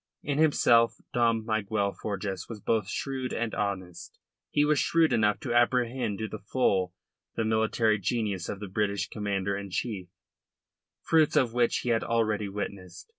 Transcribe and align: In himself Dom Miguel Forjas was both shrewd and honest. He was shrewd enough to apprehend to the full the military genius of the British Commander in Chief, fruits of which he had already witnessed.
In 0.23 0.39
himself 0.39 0.95
Dom 1.13 1.45
Miguel 1.45 1.93
Forjas 1.93 2.49
was 2.49 2.59
both 2.59 2.89
shrewd 2.89 3.33
and 3.33 3.53
honest. 3.53 4.17
He 4.49 4.65
was 4.65 4.79
shrewd 4.79 5.13
enough 5.13 5.39
to 5.41 5.53
apprehend 5.53 6.17
to 6.17 6.27
the 6.27 6.39
full 6.39 6.95
the 7.35 7.45
military 7.45 7.99
genius 7.99 8.49
of 8.49 8.59
the 8.59 8.67
British 8.67 9.07
Commander 9.09 9.55
in 9.55 9.69
Chief, 9.69 10.07
fruits 11.03 11.35
of 11.35 11.53
which 11.53 11.81
he 11.83 11.89
had 11.89 12.03
already 12.03 12.49
witnessed. 12.49 13.09